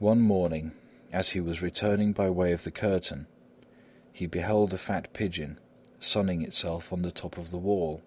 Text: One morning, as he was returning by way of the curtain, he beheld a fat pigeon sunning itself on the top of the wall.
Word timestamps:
One 0.00 0.20
morning, 0.20 0.72
as 1.12 1.30
he 1.30 1.38
was 1.40 1.62
returning 1.62 2.10
by 2.10 2.28
way 2.28 2.50
of 2.50 2.64
the 2.64 2.72
curtain, 2.72 3.28
he 4.12 4.26
beheld 4.26 4.74
a 4.74 4.78
fat 4.78 5.12
pigeon 5.12 5.60
sunning 6.00 6.42
itself 6.42 6.92
on 6.92 7.02
the 7.02 7.12
top 7.12 7.38
of 7.38 7.52
the 7.52 7.56
wall. 7.58 8.00